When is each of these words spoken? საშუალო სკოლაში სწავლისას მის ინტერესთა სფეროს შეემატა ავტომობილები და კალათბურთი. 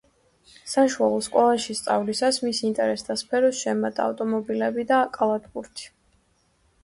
საშუალო 0.69 1.17
სკოლაში 1.25 1.73
სწავლისას 1.79 2.39
მის 2.45 2.61
ინტერესთა 2.69 3.17
სფეროს 3.23 3.61
შეემატა 3.65 4.07
ავტომობილები 4.13 4.87
და 4.93 5.03
კალათბურთი. 5.19 5.89